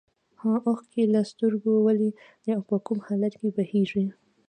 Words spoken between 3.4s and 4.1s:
بهیږي.